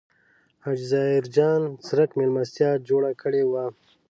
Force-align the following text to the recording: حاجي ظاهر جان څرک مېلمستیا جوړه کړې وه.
حاجي 0.63 0.85
ظاهر 0.91 1.23
جان 1.35 1.61
څرک 1.85 2.09
مېلمستیا 2.19 2.69
جوړه 2.87 3.11
کړې 3.21 3.43
وه. 3.51 3.65